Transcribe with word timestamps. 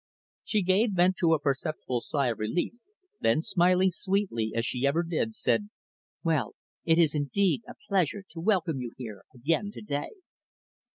She 0.43 0.63
gave 0.63 0.93
vent 0.93 1.17
to 1.17 1.35
a 1.35 1.39
perceptible 1.39 2.01
sigh 2.01 2.29
of 2.31 2.39
relief, 2.39 2.73
then 3.19 3.43
smiling 3.43 3.91
sweetly 3.91 4.51
as 4.55 4.65
she 4.65 4.87
ever 4.87 5.03
did, 5.03 5.35
said: 5.35 5.69
"Well, 6.23 6.55
it 6.83 6.97
is 6.97 7.13
indeed 7.13 7.61
a 7.67 7.75
pleasure 7.87 8.23
to 8.29 8.39
welcome 8.41 8.79
you 8.81 8.93
here 8.97 9.25
again 9.31 9.69
to 9.73 9.81
day." 9.81 10.09